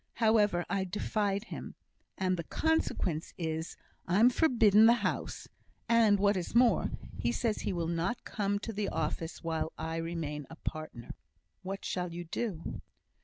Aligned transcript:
However, 0.15 0.65
I 0.67 0.83
defied 0.85 1.43
him; 1.43 1.75
and 2.17 2.35
the 2.35 2.43
consequence 2.43 3.35
is, 3.37 3.77
I'm 4.07 4.31
forbidden 4.31 4.87
the 4.87 4.93
house, 5.05 5.47
and, 5.87 6.17
what 6.17 6.35
is 6.35 6.55
more, 6.55 6.89
he 7.19 7.31
says 7.31 7.59
he 7.61 7.71
will 7.71 7.85
not 7.85 8.23
come 8.23 8.57
to 8.61 8.73
the 8.73 8.89
office 8.89 9.43
while 9.43 9.71
I 9.77 9.97
remain 9.97 10.47
a 10.49 10.55
partner." 10.55 11.11
"What 11.61 11.85
shall 11.85 12.11
you 12.11 12.23
do?" 12.23 12.81